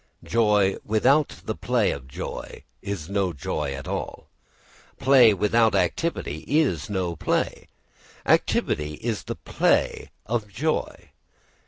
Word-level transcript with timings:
]Joy 0.23 0.77
without 0.83 1.35
the 1.45 1.53
play 1.53 1.91
of 1.91 2.07
joy 2.07 2.63
is 2.81 3.07
no 3.07 3.33
joy 3.33 3.75
at 3.75 3.87
all 3.87 4.29
play 4.97 5.31
without 5.31 5.75
activity 5.75 6.43
is 6.47 6.89
no 6.89 7.15
play. 7.15 7.67
Activity 8.25 8.95
is 8.95 9.23
the 9.25 9.35
play 9.35 10.09
of 10.25 10.47
joy. 10.47 11.11